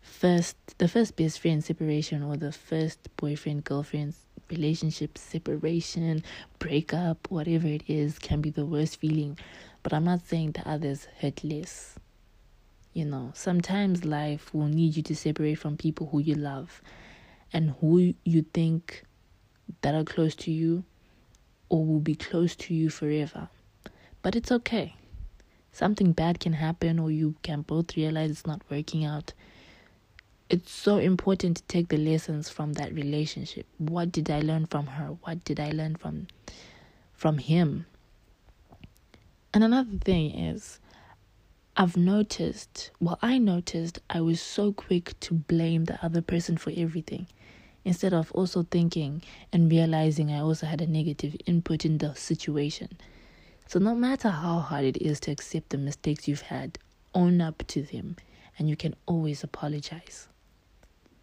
first 0.00 0.56
the 0.78 0.86
first 0.86 1.16
best 1.16 1.40
friend 1.40 1.62
separation 1.64 2.22
or 2.22 2.36
the 2.36 2.52
first 2.52 3.08
boyfriend 3.16 3.64
girlfriend 3.64 4.14
relationship 4.48 5.18
separation 5.18 6.22
breakup 6.60 7.28
whatever 7.28 7.66
it 7.66 7.82
is 7.88 8.18
can 8.20 8.40
be 8.40 8.48
the 8.50 8.64
worst 8.64 9.00
feeling 9.00 9.36
but 9.82 9.92
i'm 9.92 10.04
not 10.04 10.24
saying 10.24 10.52
the 10.52 10.66
others 10.68 11.08
hurt 11.20 11.42
less 11.42 11.98
you 12.96 13.04
know 13.04 13.30
sometimes 13.34 14.04
life 14.04 14.52
will 14.54 14.68
need 14.68 14.96
you 14.96 15.02
to 15.02 15.14
separate 15.14 15.56
from 15.56 15.76
people 15.76 16.08
who 16.08 16.18
you 16.18 16.34
love 16.34 16.80
and 17.52 17.74
who 17.80 18.14
you 18.24 18.42
think 18.54 19.04
that 19.82 19.94
are 19.94 20.04
close 20.04 20.34
to 20.34 20.50
you 20.50 20.82
or 21.68 21.84
will 21.84 22.00
be 22.00 22.14
close 22.14 22.56
to 22.56 22.72
you 22.72 22.88
forever 22.88 23.48
but 24.22 24.34
it's 24.34 24.50
okay 24.50 24.96
something 25.72 26.12
bad 26.12 26.40
can 26.40 26.54
happen 26.54 26.98
or 26.98 27.10
you 27.10 27.34
can 27.42 27.60
both 27.60 27.96
realize 27.96 28.30
it's 28.30 28.46
not 28.46 28.62
working 28.70 29.04
out 29.04 29.34
it's 30.48 30.72
so 30.72 30.98
important 30.98 31.56
to 31.56 31.62
take 31.64 31.88
the 31.88 31.96
lessons 31.96 32.48
from 32.48 32.74
that 32.74 32.94
relationship. 32.94 33.66
What 33.78 34.12
did 34.12 34.30
I 34.30 34.40
learn 34.40 34.66
from 34.66 34.86
her? 34.86 35.16
What 35.22 35.44
did 35.44 35.58
I 35.58 35.70
learn 35.70 35.96
from 35.96 36.28
from 37.12 37.38
him? 37.38 37.86
And 39.52 39.64
another 39.64 39.98
thing 40.04 40.30
is 40.38 40.78
I've 41.78 41.98
noticed, 41.98 42.90
well 43.00 43.18
I 43.20 43.36
noticed 43.36 43.98
I 44.08 44.22
was 44.22 44.40
so 44.40 44.72
quick 44.72 45.12
to 45.20 45.34
blame 45.34 45.84
the 45.84 46.02
other 46.02 46.22
person 46.22 46.56
for 46.56 46.72
everything 46.74 47.26
instead 47.84 48.14
of 48.14 48.32
also 48.32 48.62
thinking 48.62 49.20
and 49.52 49.70
realizing 49.70 50.32
I 50.32 50.40
also 50.40 50.64
had 50.64 50.80
a 50.80 50.86
negative 50.86 51.36
input 51.44 51.84
in 51.84 51.98
the 51.98 52.14
situation. 52.14 52.96
So 53.66 53.78
no 53.78 53.94
matter 53.94 54.30
how 54.30 54.60
hard 54.60 54.86
it 54.86 54.96
is 55.02 55.20
to 55.20 55.30
accept 55.30 55.68
the 55.68 55.76
mistakes 55.76 56.26
you've 56.26 56.40
had, 56.40 56.78
own 57.14 57.42
up 57.42 57.62
to 57.66 57.82
them 57.82 58.16
and 58.58 58.70
you 58.70 58.76
can 58.76 58.94
always 59.04 59.44
apologize. 59.44 60.28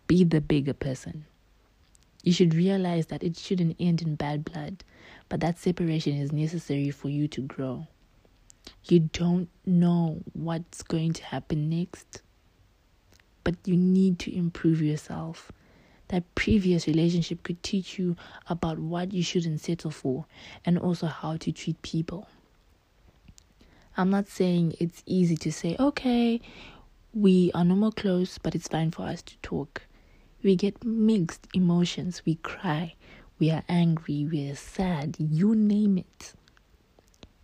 Be 0.05 0.24
the 0.24 0.39
bigger 0.39 0.74
person. 0.74 1.25
You 2.22 2.31
should 2.31 2.53
realize 2.53 3.07
that 3.07 3.24
it 3.24 3.38
shouldn't 3.38 3.77
end 3.79 4.03
in 4.03 4.13
bad 4.13 4.45
blood, 4.45 4.83
but 5.29 5.39
that 5.39 5.57
separation 5.57 6.15
is 6.15 6.31
necessary 6.31 6.91
for 6.91 7.10
you 7.10 7.27
to 7.29 7.41
grow. 7.41 7.88
You 8.86 9.10
don't 9.12 9.50
know 9.65 10.22
what's 10.34 10.84
going 10.84 11.13
to 11.13 11.24
happen 11.24 11.70
next, 11.70 12.22
but 13.43 13.55
you 13.65 13.75
need 13.75 14.20
to 14.20 14.36
improve 14.36 14.82
yourself. 14.82 15.51
That 16.10 16.36
previous 16.36 16.86
relationship 16.86 17.43
could 17.43 17.63
teach 17.63 17.98
you 17.98 18.15
about 18.48 18.77
what 18.77 19.13
you 19.13 19.24
shouldn't 19.24 19.62
settle 19.62 19.91
for 19.91 20.25
and 20.65 20.77
also 20.77 21.08
how 21.08 21.38
to 21.38 21.51
treat 21.51 21.82
people. 21.82 22.27
I'm 23.96 24.10
not 24.10 24.27
saying 24.27 24.75
it's 24.79 25.03
easy 25.05 25.38
to 25.38 25.51
say, 25.51 25.75
okay, 25.79 26.41
we 27.13 27.51
are 27.53 27.63
no 27.63 27.75
more 27.75 27.91
close, 27.91 28.38
but 28.38 28.55
it's 28.55 28.67
fine 28.67 28.91
for 28.91 29.03
us 29.03 29.22
to 29.22 29.38
talk. 29.38 29.84
We 30.41 30.55
get 30.55 30.84
mixed 30.84 31.48
emotions. 31.53 32.22
We 32.25 32.36
cry. 32.36 32.96
We 33.39 33.50
are 33.51 33.63
angry. 33.70 34.27
We 34.29 34.50
are 34.50 34.55
sad. 34.55 35.15
You 35.20 35.55
name 35.55 35.98
it. 36.00 36.34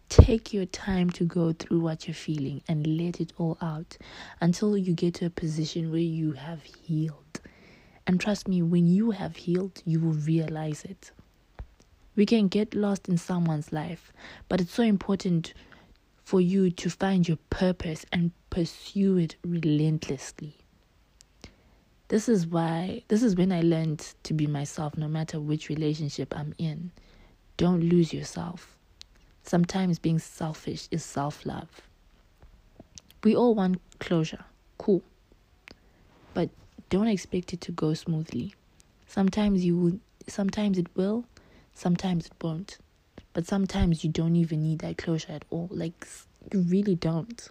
Take 0.10 0.54
your 0.54 0.66
time 0.66 1.12
to 1.12 1.24
go 1.24 1.54
through 1.54 1.82
what 1.82 2.08
you're 2.08 2.16
feeling 2.16 2.64
and 2.68 2.98
let 2.98 3.22
it 3.22 3.32
all 3.38 3.60
out 3.62 3.96
until 4.42 4.76
you 4.76 4.94
get 4.94 5.14
to 5.16 5.28
a 5.28 5.30
position 5.30 5.92
where 5.92 6.00
you 6.00 6.32
have 6.32 6.64
healed. 6.64 7.40
And 8.08 8.20
trust 8.20 8.48
me, 8.48 8.64
when 8.64 8.88
you 8.88 9.12
have 9.12 9.36
healed, 9.36 9.84
you 9.86 10.00
will 10.00 10.14
realize 10.14 10.84
it. 10.84 11.12
We 12.16 12.26
can 12.26 12.48
get 12.48 12.74
lost 12.74 13.08
in 13.08 13.20
someone's 13.20 13.72
life, 13.72 14.12
but 14.48 14.60
it's 14.60 14.74
so 14.74 14.82
important 14.82 15.54
for 16.24 16.42
you 16.42 16.72
to 16.72 16.90
find 16.90 17.28
your 17.28 17.38
purpose 17.52 18.04
and 18.12 18.32
pursue 18.50 19.18
it 19.18 19.36
relentlessly. 19.46 20.56
This 22.08 22.28
is 22.28 22.48
why, 22.48 23.04
this 23.10 23.22
is 23.22 23.36
when 23.36 23.52
I 23.52 23.62
learned 23.62 24.16
to 24.24 24.34
be 24.34 24.48
myself 24.48 24.98
no 24.98 25.08
matter 25.08 25.40
which 25.40 25.70
relationship 25.70 26.36
I'm 26.36 26.56
in. 26.58 26.92
Don't 27.58 27.82
lose 27.82 28.12
yourself. 28.12 28.79
Sometimes 29.50 29.98
being 29.98 30.20
selfish 30.20 30.88
is 30.92 31.04
self 31.04 31.44
love. 31.44 31.82
We 33.24 33.36
all 33.36 33.56
want 33.56 33.82
closure, 33.98 34.46
cool. 34.78 35.02
But 36.36 36.52
don't 36.92 37.08
expect 37.08 37.52
it 37.52 37.60
to 37.62 37.72
go 37.72 37.96
smoothly. 37.96 38.54
Sometimes 39.08 39.66
you 39.66 39.76
will, 39.76 40.00
sometimes 40.28 40.78
it 40.78 40.86
will, 40.96 41.26
sometimes 41.74 42.28
it 42.28 42.34
won't. 42.40 42.78
But 43.34 43.48
sometimes 43.48 44.04
you 44.04 44.12
don't 44.12 44.36
even 44.36 44.62
need 44.62 44.80
that 44.82 45.00
closure 45.00 45.32
at 45.32 45.46
all. 45.50 45.68
Like, 45.72 46.08
you 46.54 46.60
really 46.62 46.94
don't. 46.94 47.50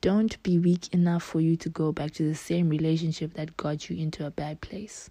Don't 0.00 0.42
be 0.42 0.58
weak 0.58 0.92
enough 0.92 1.22
for 1.22 1.40
you 1.40 1.56
to 1.58 1.68
go 1.68 1.92
back 1.92 2.10
to 2.14 2.24
the 2.24 2.34
same 2.34 2.68
relationship 2.68 3.34
that 3.34 3.56
got 3.56 3.88
you 3.88 3.96
into 3.96 4.26
a 4.26 4.32
bad 4.32 4.60
place. 4.60 5.10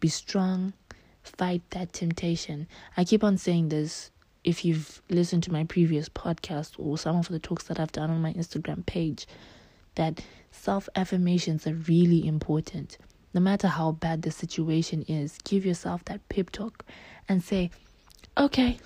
Be 0.00 0.08
strong. 0.08 0.74
Fight 1.22 1.62
that 1.70 1.94
temptation. 1.94 2.68
I 2.94 3.04
keep 3.04 3.24
on 3.24 3.38
saying 3.38 3.70
this. 3.70 4.10
If 4.46 4.64
you've 4.64 5.02
listened 5.10 5.42
to 5.42 5.52
my 5.52 5.64
previous 5.64 6.08
podcast 6.08 6.74
or 6.78 6.96
some 6.96 7.16
of 7.16 7.26
the 7.26 7.40
talks 7.40 7.64
that 7.64 7.80
I've 7.80 7.90
done 7.90 8.10
on 8.10 8.22
my 8.22 8.32
Instagram 8.32 8.86
page, 8.86 9.26
that 9.96 10.24
self 10.52 10.88
affirmations 10.94 11.66
are 11.66 11.74
really 11.74 12.24
important. 12.24 12.96
No 13.34 13.40
matter 13.40 13.66
how 13.66 13.90
bad 13.90 14.22
the 14.22 14.30
situation 14.30 15.02
is, 15.08 15.36
give 15.42 15.66
yourself 15.66 16.04
that 16.04 16.26
pep 16.28 16.50
talk 16.50 16.84
and 17.28 17.42
say, 17.42 17.72
okay, 18.38 18.78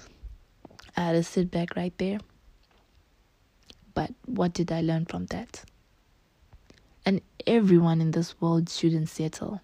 I 0.97 1.01
had 1.03 1.13
to 1.13 1.23
sit 1.23 1.51
back 1.51 1.77
right 1.77 1.93
there. 1.99 2.21
But 3.93 4.15
what 4.25 4.55
did 4.55 4.73
I 4.73 4.81
learn 4.81 5.05
from 5.05 5.27
that? 5.27 5.63
And 7.05 7.21
everyone 7.47 8.01
in 8.01 8.13
this 8.13 8.41
world 8.41 8.71
shouldn't 8.71 9.11
settle. 9.11 9.61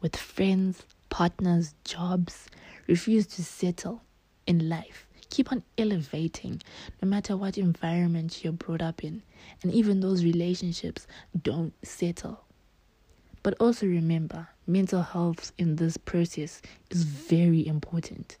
With 0.00 0.16
friends, 0.16 0.82
partners, 1.10 1.74
jobs, 1.84 2.48
refuse 2.86 3.26
to 3.26 3.44
settle 3.44 4.00
in 4.46 4.68
life. 4.68 5.06
Keep 5.30 5.52
on 5.52 5.62
elevating 5.78 6.60
no 7.00 7.08
matter 7.08 7.36
what 7.36 7.56
environment 7.56 8.42
you're 8.44 8.52
brought 8.52 8.82
up 8.82 9.02
in. 9.02 9.22
And 9.62 9.72
even 9.72 10.00
those 10.00 10.24
relationships 10.24 11.06
don't 11.40 11.72
settle. 11.86 12.44
But 13.42 13.54
also 13.58 13.86
remember, 13.86 14.48
mental 14.66 15.02
health 15.02 15.52
in 15.56 15.76
this 15.76 15.96
process 15.96 16.60
is 16.90 17.04
very 17.04 17.66
important 17.66 18.36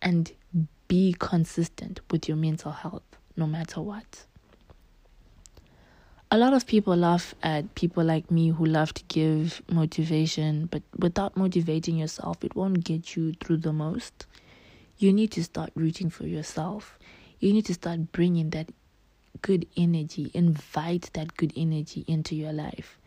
and 0.00 0.32
be 0.86 1.14
consistent 1.18 2.00
with 2.10 2.28
your 2.28 2.36
mental 2.36 2.72
health 2.72 3.02
no 3.36 3.46
matter 3.46 3.80
what. 3.80 4.24
A 6.30 6.36
lot 6.36 6.52
of 6.52 6.66
people 6.66 6.94
laugh 6.94 7.34
at 7.42 7.74
people 7.74 8.04
like 8.04 8.30
me 8.30 8.48
who 8.50 8.66
love 8.66 8.92
to 8.94 9.02
give 9.04 9.62
motivation, 9.70 10.66
but 10.66 10.82
without 10.98 11.36
motivating 11.38 11.96
yourself, 11.96 12.44
it 12.44 12.54
won't 12.54 12.84
get 12.84 13.16
you 13.16 13.32
through 13.32 13.56
the 13.58 13.72
most. 13.72 14.26
You 14.98 15.12
need 15.12 15.30
to 15.32 15.44
start 15.44 15.70
rooting 15.74 16.10
for 16.10 16.26
yourself. 16.26 16.98
You 17.38 17.52
need 17.52 17.66
to 17.66 17.74
start 17.74 18.10
bringing 18.10 18.50
that 18.50 18.70
good 19.42 19.66
energy, 19.76 20.30
invite 20.34 21.10
that 21.12 21.36
good 21.36 21.52
energy 21.56 22.04
into 22.08 22.34
your 22.34 22.52
life. 22.52 22.98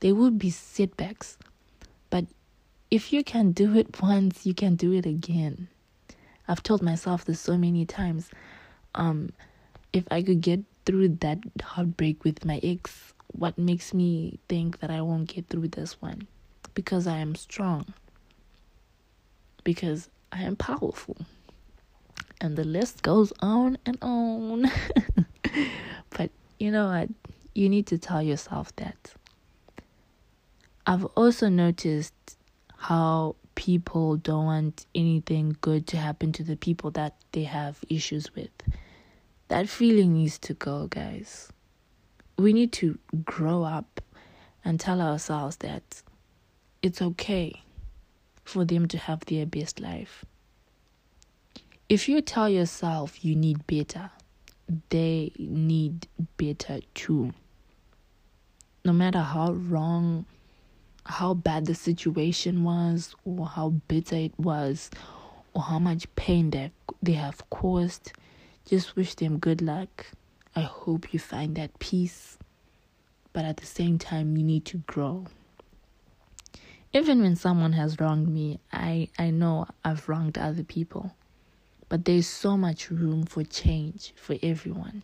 There 0.00 0.14
will 0.14 0.30
be 0.30 0.50
setbacks, 0.50 1.36
but 2.08 2.24
if 2.90 3.12
you 3.12 3.22
can 3.22 3.52
do 3.52 3.76
it 3.76 4.00
once, 4.00 4.46
you 4.46 4.54
can 4.54 4.76
do 4.76 4.92
it 4.92 5.04
again. 5.04 5.68
I've 6.48 6.62
told 6.62 6.82
myself 6.82 7.24
this 7.24 7.40
so 7.40 7.58
many 7.58 7.84
times. 7.84 8.30
Um, 8.94 9.30
if 9.92 10.04
I 10.10 10.22
could 10.22 10.40
get 10.40 10.60
through 10.84 11.08
that 11.20 11.38
heartbreak 11.62 12.24
with 12.24 12.44
my 12.44 12.60
ex, 12.62 13.12
what 13.32 13.58
makes 13.58 13.92
me 13.92 14.38
think 14.48 14.78
that 14.80 14.90
I 14.90 15.02
won't 15.02 15.28
get 15.28 15.48
through 15.48 15.68
this 15.68 16.00
one? 16.00 16.28
Because 16.74 17.06
I 17.06 17.18
am 17.18 17.34
strong. 17.34 17.92
Because 19.64 20.08
I 20.32 20.42
am 20.42 20.56
powerful. 20.56 21.16
And 22.40 22.56
the 22.56 22.64
list 22.64 23.02
goes 23.02 23.32
on 23.40 23.78
and 23.86 23.98
on. 24.02 24.70
but 26.10 26.30
you 26.58 26.70
know 26.70 26.88
what? 26.88 27.08
You 27.54 27.68
need 27.68 27.86
to 27.88 27.98
tell 27.98 28.22
yourself 28.22 28.74
that. 28.76 29.14
I've 30.86 31.04
also 31.16 31.48
noticed 31.48 32.14
how 32.76 33.36
people 33.54 34.16
don't 34.18 34.44
want 34.44 34.86
anything 34.94 35.56
good 35.60 35.86
to 35.88 35.96
happen 35.96 36.32
to 36.32 36.44
the 36.44 36.56
people 36.56 36.90
that 36.92 37.14
they 37.32 37.44
have 37.44 37.78
issues 37.88 38.34
with. 38.34 38.50
That 39.48 39.68
feeling 39.68 40.12
needs 40.12 40.38
to 40.40 40.54
go, 40.54 40.86
guys. 40.88 41.50
We 42.36 42.52
need 42.52 42.72
to 42.74 42.98
grow 43.24 43.62
up 43.62 44.00
and 44.64 44.78
tell 44.78 45.00
ourselves 45.00 45.56
that 45.56 46.02
it's 46.82 47.00
okay 47.00 47.62
for 48.46 48.64
them 48.64 48.88
to 48.88 48.98
have 48.98 49.24
their 49.26 49.46
best 49.46 49.80
life. 49.80 50.24
If 51.88 52.08
you 52.08 52.20
tell 52.20 52.48
yourself 52.48 53.24
you 53.24 53.36
need 53.36 53.66
better, 53.66 54.10
they 54.90 55.32
need 55.38 56.08
better 56.36 56.80
too. 56.94 57.32
No 58.84 58.92
matter 58.92 59.20
how 59.20 59.52
wrong 59.52 60.26
how 61.08 61.34
bad 61.34 61.66
the 61.66 61.74
situation 61.74 62.64
was 62.64 63.14
or 63.24 63.46
how 63.46 63.70
bitter 63.88 64.16
it 64.16 64.38
was 64.38 64.90
or 65.54 65.62
how 65.62 65.78
much 65.78 66.12
pain 66.16 66.50
that 66.50 66.72
they 67.02 67.12
have 67.12 67.48
caused. 67.50 68.12
Just 68.66 68.96
wish 68.96 69.14
them 69.14 69.38
good 69.38 69.62
luck. 69.62 70.06
I 70.54 70.62
hope 70.62 71.12
you 71.12 71.18
find 71.20 71.54
that 71.56 71.78
peace. 71.78 72.38
But 73.32 73.44
at 73.44 73.58
the 73.58 73.66
same 73.66 73.98
time, 73.98 74.36
you 74.36 74.42
need 74.42 74.64
to 74.66 74.78
grow. 74.78 75.26
Even 76.92 77.22
when 77.22 77.36
someone 77.36 77.72
has 77.72 78.00
wronged 78.00 78.28
me, 78.28 78.60
I, 78.72 79.08
I 79.18 79.30
know 79.30 79.66
I've 79.84 80.08
wronged 80.08 80.38
other 80.38 80.64
people. 80.64 81.14
But 81.88 82.04
there's 82.04 82.26
so 82.26 82.56
much 82.56 82.90
room 82.90 83.24
for 83.24 83.44
change 83.44 84.12
for 84.16 84.36
everyone. 84.42 85.02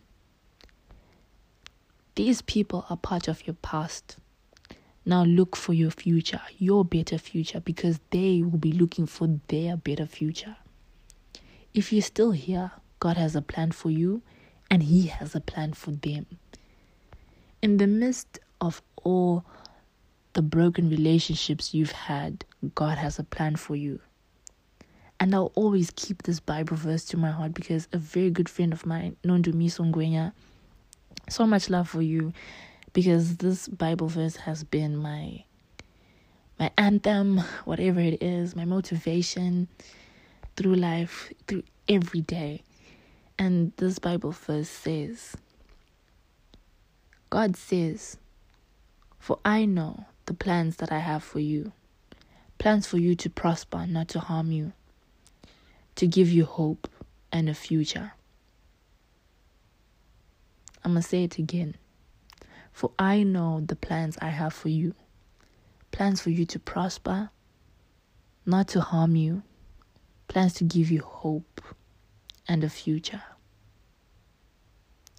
These 2.15 2.41
people 2.41 2.85
are 2.89 2.97
part 2.97 3.27
of 3.27 3.47
your 3.47 3.55
past. 3.55 4.17
Now 5.05 5.23
look 5.23 5.55
for 5.55 5.73
your 5.73 5.91
future, 5.91 6.41
your 6.57 6.85
better 6.85 7.17
future, 7.17 7.59
because 7.59 7.99
they 8.11 8.41
will 8.41 8.57
be 8.57 8.71
looking 8.71 9.05
for 9.05 9.39
their 9.47 9.75
better 9.77 10.05
future. 10.05 10.57
If 11.73 11.91
you're 11.91 12.01
still 12.01 12.31
here, 12.31 12.71
God 12.99 13.17
has 13.17 13.35
a 13.35 13.41
plan 13.41 13.71
for 13.71 13.89
you 13.89 14.21
and 14.69 14.83
He 14.83 15.07
has 15.07 15.35
a 15.35 15.41
plan 15.41 15.73
for 15.73 15.91
them. 15.91 16.25
In 17.61 17.77
the 17.77 17.87
midst 17.87 18.39
of 18.61 18.81
all 18.97 19.43
the 20.33 20.41
broken 20.41 20.89
relationships 20.89 21.73
you've 21.73 21.91
had, 21.91 22.45
God 22.75 22.97
has 22.97 23.19
a 23.19 23.23
plan 23.23 23.55
for 23.55 23.75
you. 23.75 23.99
And 25.19 25.33
I'll 25.33 25.51
always 25.55 25.91
keep 25.95 26.23
this 26.23 26.39
Bible 26.39 26.75
verse 26.75 27.05
to 27.05 27.17
my 27.17 27.31
heart 27.31 27.53
because 27.53 27.87
a 27.93 27.97
very 27.97 28.29
good 28.29 28.49
friend 28.49 28.73
of 28.73 28.85
mine, 28.85 29.15
Nondumi 29.23 29.65
Songwenya, 29.67 30.33
so 31.29 31.45
much 31.45 31.69
love 31.69 31.87
for 31.87 32.01
you 32.01 32.33
because 32.91 33.37
this 33.37 33.67
Bible 33.67 34.07
verse 34.07 34.35
has 34.37 34.63
been 34.63 34.97
my 34.97 35.43
my 36.59 36.71
anthem, 36.77 37.39
whatever 37.65 37.99
it 37.99 38.21
is, 38.21 38.55
my 38.55 38.65
motivation 38.65 39.67
through 40.55 40.75
life, 40.75 41.31
through 41.47 41.63
every 41.89 42.21
day. 42.21 42.61
And 43.39 43.73
this 43.77 43.97
Bible 43.97 44.31
verse 44.31 44.69
says, 44.69 45.35
God 47.31 47.57
says, 47.57 48.17
For 49.17 49.39
I 49.43 49.65
know 49.65 50.05
the 50.25 50.33
plans 50.33 50.77
that 50.77 50.91
I 50.91 50.99
have 50.99 51.23
for 51.23 51.39
you 51.39 51.71
plans 52.57 52.87
for 52.87 52.97
you 52.97 53.13
to 53.13 53.29
prosper, 53.29 53.85
not 53.85 54.07
to 54.07 54.19
harm 54.19 54.51
you, 54.51 54.71
to 55.95 56.07
give 56.07 56.29
you 56.29 56.45
hope 56.45 56.87
and 57.31 57.49
a 57.49 57.53
future. 57.53 58.13
I'm 60.83 60.93
going 60.93 61.01
to 61.01 61.07
say 61.07 61.23
it 61.25 61.37
again. 61.37 61.75
For 62.71 62.91
I 62.97 63.23
know 63.23 63.61
the 63.61 63.75
plans 63.75 64.17
I 64.21 64.29
have 64.29 64.53
for 64.53 64.69
you 64.69 64.95
plans 65.91 66.19
for 66.19 66.31
you 66.31 66.43
to 66.43 66.57
prosper, 66.57 67.29
not 68.47 68.67
to 68.69 68.81
harm 68.81 69.15
you, 69.15 69.43
plans 70.27 70.53
to 70.55 70.63
give 70.63 70.89
you 70.89 71.01
hope 71.01 71.61
and 72.47 72.63
a 72.63 72.69
future. 72.69 73.21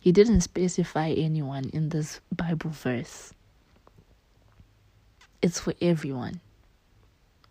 He 0.00 0.10
didn't 0.10 0.40
specify 0.40 1.10
anyone 1.10 1.70
in 1.72 1.90
this 1.90 2.20
Bible 2.34 2.70
verse. 2.70 3.32
It's 5.44 5.60
for 5.60 5.74
everyone. 5.82 6.40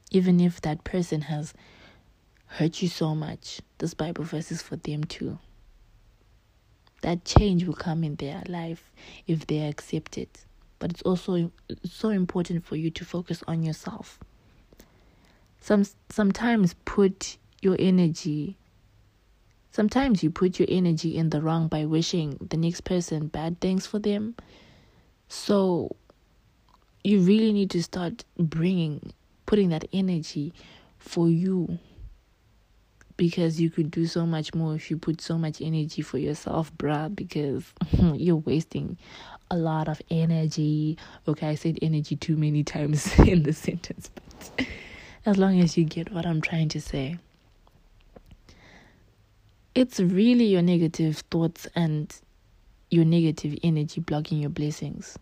Even 0.09 0.39
if 0.39 0.59
that 0.61 0.83
person 0.83 1.21
has 1.21 1.53
hurt 2.47 2.81
you 2.81 2.87
so 2.87 3.13
much, 3.13 3.61
this 3.77 3.93
Bible 3.93 4.23
verse 4.23 4.51
is 4.51 4.63
for 4.63 4.77
them 4.77 5.03
too. 5.03 5.37
That 7.03 7.23
change 7.23 7.65
will 7.65 7.75
come 7.75 8.03
in 8.03 8.15
their 8.15 8.41
life 8.47 8.91
if 9.27 9.45
they 9.45 9.59
accept 9.67 10.17
it. 10.17 10.43
But 10.79 10.89
it's 10.89 11.03
also 11.03 11.51
so 11.83 12.09
important 12.09 12.65
for 12.65 12.75
you 12.77 12.89
to 12.89 13.05
focus 13.05 13.43
on 13.47 13.61
yourself. 13.61 14.19
Some 15.61 15.85
sometimes 16.09 16.73
put 16.85 17.37
your 17.61 17.75
energy 17.77 18.57
sometimes 19.69 20.23
you 20.23 20.31
put 20.31 20.57
your 20.57 20.67
energy 20.67 21.15
in 21.15 21.29
the 21.29 21.43
wrong 21.43 21.67
by 21.67 21.85
wishing 21.85 22.39
the 22.49 22.57
next 22.57 22.81
person 22.85 23.27
bad 23.27 23.61
things 23.61 23.85
for 23.85 23.99
them. 23.99 24.35
So 25.27 25.95
you 27.03 27.19
really 27.19 27.51
need 27.53 27.69
to 27.71 27.83
start 27.83 28.23
bringing 28.37 29.13
putting 29.45 29.69
that 29.69 29.85
energy 29.91 30.53
for 30.99 31.29
you 31.29 31.77
because 33.17 33.61
you 33.61 33.69
could 33.69 33.91
do 33.91 34.05
so 34.07 34.25
much 34.25 34.53
more 34.53 34.75
if 34.75 34.89
you 34.89 34.97
put 34.97 35.21
so 35.21 35.37
much 35.37 35.61
energy 35.61 36.01
for 36.01 36.17
yourself, 36.17 36.73
bruh, 36.77 37.13
because 37.15 37.65
you're 38.15 38.37
wasting 38.37 38.97
a 39.51 39.57
lot 39.57 39.87
of 39.87 40.01
energy. 40.09 40.97
Okay, 41.27 41.49
I 41.49 41.55
said 41.55 41.77
energy 41.81 42.15
too 42.15 42.35
many 42.35 42.63
times 42.63 43.17
in 43.19 43.43
the 43.43 43.53
sentence, 43.53 44.09
but 44.15 44.65
as 45.25 45.37
long 45.37 45.59
as 45.59 45.77
you 45.77 45.83
get 45.83 46.11
what 46.11 46.25
I'm 46.25 46.41
trying 46.41 46.69
to 46.69 46.81
say, 46.81 47.17
it's 49.75 49.99
really 49.99 50.45
your 50.45 50.61
negative 50.61 51.23
thoughts 51.31 51.67
and 51.75 52.13
your 52.89 53.05
negative 53.05 53.57
energy 53.63 54.01
blocking 54.01 54.39
your 54.39 54.49
blessings. 54.49 55.17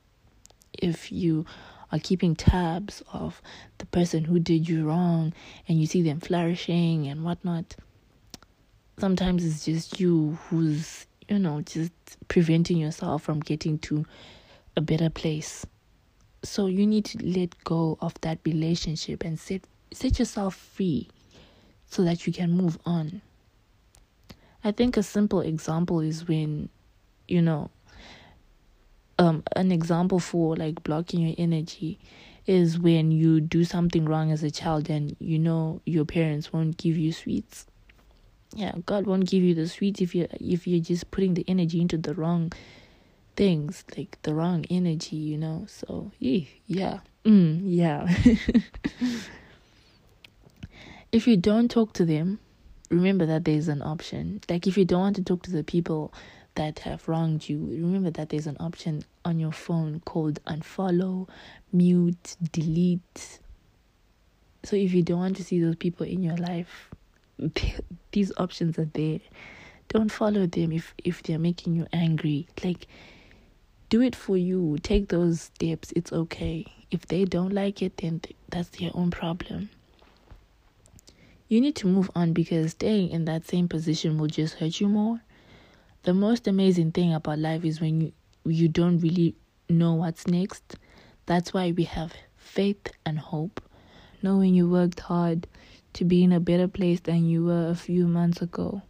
If 0.74 1.12
you 1.12 1.46
are 1.92 2.00
keeping 2.00 2.36
tabs 2.36 3.04
of 3.14 3.42
the 3.78 3.86
person 3.88 4.24
who 4.24 4.40
did 4.40 4.68
you 4.68 4.86
wrong 4.86 5.34
and 5.68 5.80
you 5.80 5.86
see 5.86 6.02
them 6.02 6.20
flourishing 6.20 7.08
and 7.08 7.24
whatnot. 7.24 7.76
Sometimes 8.98 9.44
it's 9.44 9.66
just 9.66 10.00
you 10.00 10.38
who's, 10.50 11.06
you 11.28 11.40
know, 11.40 11.62
just 11.62 11.92
preventing 12.28 12.78
yourself 12.78 13.24
from 13.24 13.40
getting 13.40 13.78
to 13.80 14.06
a 14.76 14.82
better 14.82 15.10
place. 15.10 15.66
So 16.44 16.68
you 16.68 16.88
need 16.88 17.06
to 17.06 17.24
let 17.26 17.62
go 17.64 17.98
of 18.02 18.20
that 18.22 18.40
relationship 18.46 19.24
and 19.24 19.40
set 19.40 19.62
set 19.94 20.20
yourself 20.20 20.56
free 20.56 21.10
so 21.88 22.04
that 22.04 22.26
you 22.26 22.32
can 22.32 22.52
move 22.52 22.78
on. 22.86 23.22
I 24.64 24.72
think 24.72 24.96
a 24.96 25.04
simple 25.04 25.42
example 25.42 26.00
is 26.00 26.28
when, 26.28 26.70
you 27.28 27.42
know, 27.42 27.70
um 29.22 29.44
an 29.56 29.72
example 29.72 30.20
for 30.20 30.56
like 30.56 30.84
blocking 30.84 31.22
your 31.22 31.36
energy 31.38 32.00
is 32.48 32.80
when 32.80 33.12
you 33.12 33.40
do 33.40 33.64
something 33.64 34.06
wrong 34.06 34.32
as 34.32 34.42
a 34.42 34.50
child 34.50 34.90
and 34.90 35.16
you 35.20 35.38
know 35.38 35.80
your 35.86 36.04
parents 36.06 36.52
won't 36.52 36.76
give 36.78 36.98
you 36.98 37.14
sweets. 37.14 37.68
Yeah 38.56 38.74
god 38.86 39.06
won't 39.06 39.30
give 39.30 39.44
you 39.44 39.54
the 39.54 39.68
sweets 39.68 40.02
if 40.02 40.16
you 40.16 40.28
if 40.40 40.68
you're 40.68 40.82
just 40.82 41.12
putting 41.12 41.36
the 41.36 41.46
energy 41.48 41.80
into 41.80 41.98
the 41.98 42.14
wrong 42.16 42.52
things 43.36 43.86
like 43.96 44.18
the 44.24 44.34
wrong 44.34 44.66
energy 44.70 45.16
you 45.16 45.38
know? 45.38 45.66
So 45.68 46.12
yeah 46.68 47.00
mm, 47.24 47.62
yeah. 47.64 48.08
If 51.12 51.28
you 51.28 51.36
don't 51.36 51.70
talk 51.70 51.94
to 51.94 52.06
them 52.06 52.40
remember 52.90 53.26
that 53.26 53.46
there's 53.46 53.68
an 53.70 53.82
option. 53.82 54.42
Like 54.50 54.68
if 54.68 54.78
you 54.78 54.86
don't 54.86 55.00
want 55.00 55.16
to 55.18 55.24
talk 55.24 55.44
to 55.44 55.52
the 55.52 55.64
people 55.64 56.14
that 56.56 56.80
have 56.80 57.08
wronged 57.08 57.48
you, 57.48 57.66
remember 57.70 58.12
that 58.12 58.30
there's 58.30 58.48
an 58.48 58.58
option 58.60 59.04
on 59.24 59.40
your 59.40 59.52
phone 59.52 60.02
called 60.02 60.44
unfollow, 60.46 61.28
mute, 61.72 62.36
delete. 62.52 63.40
So 64.64 64.76
if 64.76 64.94
you 64.94 65.02
don't 65.04 65.20
want 65.20 65.38
to 65.38 65.44
see 65.44 65.62
those 65.62 65.76
people 65.76 66.06
in 66.06 66.22
your 66.22 66.38
life, 66.38 66.90
these 68.12 68.32
options 68.38 68.78
are 68.78 68.90
there. 68.94 69.20
Don't 69.88 70.12
follow 70.12 70.46
them 70.46 70.72
if 70.72 70.94
if 71.04 71.22
they're 71.24 71.40
making 71.40 71.76
you 71.76 71.88
angry. 71.92 72.48
Like 72.64 72.88
do 73.90 74.02
it 74.02 74.16
for 74.16 74.38
you. 74.38 74.78
Take 74.82 75.10
those 75.10 75.42
steps. 75.42 75.92
It's 75.96 76.14
okay. 76.14 76.66
If 76.92 77.08
they 77.08 77.26
don't 77.26 77.54
like 77.54 77.82
it, 77.82 77.98
then 77.98 78.22
that's 78.50 78.70
their 78.70 78.92
own 78.94 79.12
problem. 79.12 79.70
You 81.50 81.60
need 81.60 81.76
to 81.78 81.88
move 81.88 82.10
on 82.16 82.32
because 82.32 82.72
staying 82.72 83.10
in 83.10 83.26
that 83.26 83.46
same 83.46 83.68
position 83.68 84.18
will 84.18 84.28
just 84.28 84.56
hurt 84.56 84.80
you 84.80 84.88
more 84.88 85.20
the 86.04 86.14
most 86.14 86.48
amazing 86.48 86.92
thing 86.92 87.14
about 87.14 87.40
life 87.40 87.64
is 87.64 87.80
when 87.80 88.02
you, 88.02 88.12
you 88.46 88.68
don't 88.68 89.00
really 89.00 89.36
know 89.70 89.94
what's 89.94 90.28
next. 90.28 90.78
That's 91.28 91.54
why 91.54 91.72
we 91.72 91.84
have 91.84 92.14
faith 92.36 92.88
and 93.06 93.20
hope. 93.20 93.62
Knowing 94.24 94.54
you 94.54 94.70
worked 94.70 95.00
hard 95.00 95.48
to 95.94 96.06
be 96.06 96.24
in 96.24 96.32
a 96.32 96.40
better 96.40 96.68
place 96.68 97.00
than 97.02 97.28
you 97.28 97.46
were 97.46 97.70
a 97.70 97.76
few 97.76 98.08
months 98.08 98.42
ago, 98.42 98.82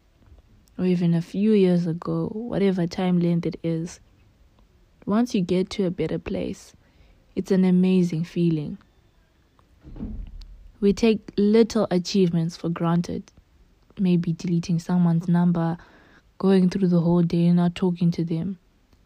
or 0.78 0.86
even 0.86 1.14
a 1.14 1.22
few 1.22 1.52
years 1.54 1.88
ago, 1.88 2.28
whatever 2.34 2.88
time 2.88 3.20
length 3.20 3.46
it 3.46 3.60
is. 3.64 4.00
Once 5.06 5.34
you 5.34 5.42
get 5.42 5.70
to 5.72 5.86
a 5.86 5.92
better 5.92 6.20
place, 6.20 6.74
it's 7.36 7.52
an 7.52 7.66
amazing 7.66 8.24
feeling. 8.24 8.78
We 10.80 10.94
take 10.94 11.32
little 11.38 11.88
achievements 11.92 12.58
for 12.58 12.70
granted. 12.70 13.32
Maybe 14.00 14.34
deleting 14.34 14.80
someone's 14.80 15.28
number 15.28 15.78
going 16.42 16.68
through 16.72 16.88
the 16.88 17.02
whole 17.02 17.22
day 17.22 17.52
not 17.52 17.76
talking 17.76 18.10
to 18.10 18.24
them, 18.24 18.58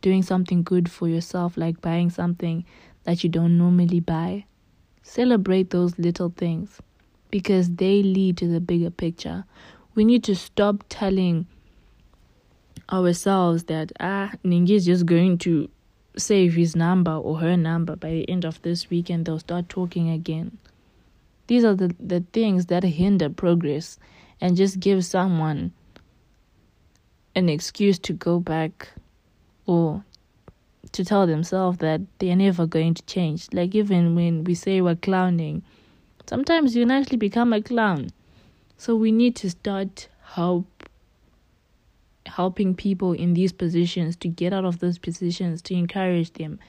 doing 0.02 0.24
something 0.24 0.63
good 0.63 0.89
for 0.89 1.10
yourself 1.10 1.58
like 1.58 1.82
buying 1.82 2.10
something 2.10 2.63
that 3.04 3.26
you 3.26 3.30
don't 3.30 3.58
normally 3.58 4.00
buy. 4.00 4.45
Celebrate 5.04 5.69
those 5.69 6.00
little 6.00 6.34
things 6.38 6.80
because 7.32 7.69
they 7.71 8.02
lead 8.02 8.38
to 8.38 8.48
the 8.48 8.62
bigger 8.62 8.89
picture. 8.89 9.43
We 9.95 10.06
need 10.06 10.24
to 10.24 10.34
stop 10.34 10.86
telling 10.88 11.45
ourselves 12.89 13.65
that 13.65 13.91
ah 14.00 14.32
Ningi 14.45 14.71
is 14.71 14.86
just 14.86 15.06
going 15.06 15.38
to 15.39 15.69
save 16.15 16.54
his 16.54 16.74
number 16.74 17.12
or 17.12 17.39
her 17.39 17.58
number 17.58 17.98
by 17.98 18.12
the 18.12 18.30
end 18.30 18.45
of 18.45 18.62
this 18.62 18.89
week 18.89 19.10
and 19.10 19.26
they'll 19.26 19.39
start 19.39 19.67
talking 19.67 20.10
again. 20.10 20.58
These 21.48 21.65
are 21.65 21.76
the, 21.76 21.93
the 22.00 22.24
things 22.32 22.67
that 22.67 22.84
hinder 22.84 23.30
progress 23.30 24.00
and 24.39 24.56
just 24.56 24.80
give 24.80 25.04
someone 25.04 25.74
an 27.36 27.50
excuse 27.50 28.00
to 28.00 28.13
go 28.13 28.39
back 28.39 28.89
or 29.65 30.04
to 30.91 31.04
tell 31.04 31.28
themselves 31.28 31.80
that 31.80 32.02
they're 32.19 32.36
never 32.36 32.65
going 32.65 32.93
to 32.93 33.04
change. 33.04 33.48
Like 33.52 33.76
even 33.76 34.15
when 34.15 34.43
we 34.43 34.56
say 34.56 34.82
we're 34.82 34.95
clowning, 34.95 35.63
sometimes 36.28 36.76
you 36.76 36.84
can 36.84 36.91
actually 36.91 37.17
become 37.17 37.52
a 37.52 37.62
clown. 37.62 38.10
So 38.78 38.95
we 38.95 39.12
need 39.12 39.36
to 39.38 39.50
start 39.50 40.08
help 40.24 40.65
helping 42.26 42.74
people 42.74 43.13
in 43.13 43.34
these 43.36 43.54
positions 43.54 44.15
to 44.15 44.28
get 44.28 44.52
out 44.52 44.65
of 44.65 44.80
those 44.80 44.98
positions 44.98 45.62
to 45.62 45.76
encourage 45.76 46.34
them 46.34 46.60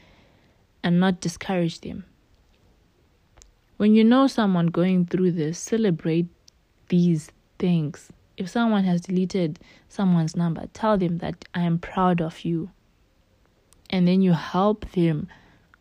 and 0.83 1.01
not 1.01 1.21
discourage 1.21 1.81
them. 1.81 2.05
When 3.79 3.95
you 3.95 4.05
know 4.05 4.27
someone 4.27 4.67
going 4.67 5.07
through 5.07 5.33
this, 5.33 5.59
celebrate 5.59 6.27
these 6.89 7.31
things 7.59 8.13
if 8.37 8.49
someone 8.49 8.85
has 8.85 9.01
deleted 9.03 9.59
someone's 9.89 10.37
number, 10.37 10.67
tell 10.73 10.99
them 10.99 11.19
that 11.19 11.45
I 11.55 11.63
am 11.63 11.79
proud 11.79 12.21
of 12.21 12.45
you. 12.45 12.71
And 13.91 14.07
then 14.07 14.21
you 14.21 14.33
help 14.33 14.91
them 14.93 15.29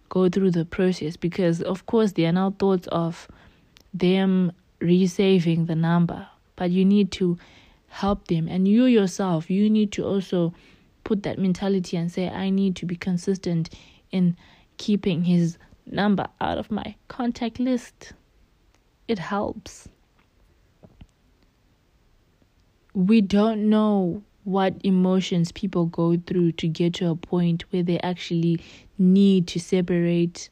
go 0.09 0.29
through 0.29 0.51
the 0.51 0.65
process 0.65 1.17
because, 1.17 1.61
of 1.61 1.85
course, 1.85 2.13
there 2.13 2.29
are 2.29 2.33
now 2.33 2.51
thoughts 2.51 2.87
of 2.87 3.27
them 3.93 4.51
resaving 4.79 5.65
the 5.65 5.75
number, 5.75 6.27
but 6.55 6.71
you 6.71 6.85
need 6.85 7.11
to 7.13 7.37
help 7.87 8.27
them. 8.27 8.47
And 8.47 8.67
you 8.67 8.85
yourself, 8.85 9.49
you 9.49 9.69
need 9.69 9.91
to 9.93 10.05
also 10.05 10.53
put 11.03 11.23
that 11.23 11.39
mentality 11.39 11.97
and 11.97 12.11
say, 12.11 12.29
I 12.29 12.49
need 12.49 12.75
to 12.77 12.85
be 12.85 12.95
consistent 12.95 13.69
in 14.11 14.37
keeping 14.77 15.23
his 15.23 15.57
number 15.85 16.27
out 16.41 16.57
of 16.57 16.71
my 16.71 16.95
contact 17.07 17.59
list. 17.59 18.13
It 19.07 19.19
helps. 19.19 19.87
We 22.95 23.19
don't 23.19 23.69
know 23.69 24.23
what 24.45 24.73
emotions 24.85 25.51
people 25.51 25.87
go 25.87 26.17
through 26.17 26.53
to 26.53 26.67
get 26.67 26.93
to 26.93 27.09
a 27.09 27.15
point 27.15 27.65
where 27.71 27.83
they 27.83 27.99
actually 27.99 28.61
need 28.97 29.47
to 29.47 29.59
separate 29.59 30.49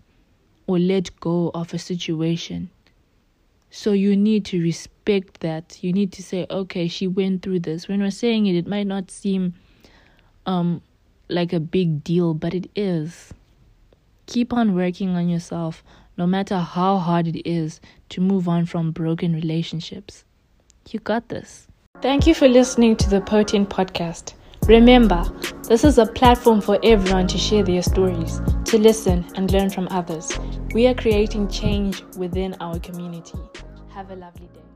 or 0.67 0.77
let 0.77 1.17
go 1.21 1.51
of 1.53 1.73
a 1.73 1.79
situation. 1.79 2.69
So 3.69 3.93
you 3.93 4.17
need 4.17 4.43
to 4.45 4.61
respect 4.61 5.39
that. 5.39 5.81
You 5.81 5.93
need 5.93 6.11
to 6.11 6.21
say, 6.21 6.45
okay, 6.49 6.89
she 6.89 7.07
went 7.07 7.43
through 7.43 7.61
this. 7.61 7.87
When 7.87 8.01
we're 8.01 8.11
saying 8.11 8.45
it, 8.47 8.55
it 8.55 8.67
might 8.67 8.87
not 8.87 9.09
seem 9.09 9.53
um 10.45 10.81
like 11.29 11.53
a 11.53 11.61
big 11.61 12.03
deal, 12.03 12.33
but 12.33 12.53
it 12.53 12.69
is. 12.75 13.33
Keep 14.25 14.51
on 14.51 14.75
working 14.75 15.15
on 15.15 15.29
yourself, 15.29 15.81
no 16.17 16.27
matter 16.27 16.59
how 16.59 16.97
hard 16.97 17.25
it 17.27 17.49
is 17.49 17.79
to 18.09 18.19
move 18.19 18.49
on 18.49 18.65
from 18.65 18.91
broken 18.91 19.33
relationships. 19.33 20.25
You 20.89 20.99
got 20.99 21.29
this. 21.29 21.67
Thank 22.03 22.27
you 22.27 22.35
for 22.35 22.49
listening 22.49 22.97
to 22.97 23.09
the 23.09 23.21
Potent 23.21 23.69
Podcast. 23.69 24.33
Remember, 24.67 25.23
this 25.69 25.85
is 25.85 25.97
a 25.97 26.05
platform 26.05 26.59
for 26.59 26.77
everyone 26.83 27.27
to 27.27 27.37
share 27.37 27.63
their 27.63 27.81
stories, 27.81 28.41
to 28.65 28.77
listen 28.77 29.23
and 29.35 29.49
learn 29.53 29.69
from 29.69 29.87
others. 29.89 30.37
We 30.73 30.85
are 30.87 30.93
creating 30.93 31.47
change 31.47 32.03
within 32.17 32.57
our 32.59 32.77
community. 32.79 33.39
Have 33.93 34.11
a 34.11 34.17
lovely 34.17 34.47
day. 34.47 34.72